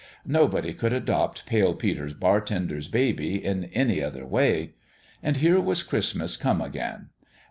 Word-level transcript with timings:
Nobody 0.25 0.73
could 0.73 0.93
adopt 0.93 1.45
Pale 1.45 1.75
Peter's 1.75 2.15
bartender's 2.15 2.87
baby 2.87 3.35
in 3.45 3.65
any 3.65 4.01
other 4.01 4.25
way. 4.25 4.73
And 5.21 5.37
here 5.37 5.59
was 5.61 5.83
Christmas 5.83 6.37
come 6.37 6.59
again 6.59 7.09